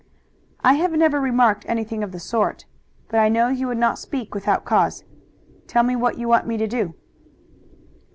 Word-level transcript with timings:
"I 0.63 0.73
have 0.81 0.93
never 0.93 1.21
remarked 1.21 1.63
anything 1.67 2.01
of 2.01 2.11
the 2.11 2.19
sort, 2.19 2.65
but 3.09 3.19
I 3.19 3.29
know 3.29 3.49
you 3.49 3.67
would 3.67 3.77
not 3.77 3.99
speak 3.99 4.33
without 4.33 4.65
cause. 4.65 5.03
Tell 5.67 5.83
me 5.83 5.95
what 5.95 6.17
you 6.17 6.27
want 6.27 6.47
me 6.47 6.57
to 6.57 6.65
do." 6.65 6.95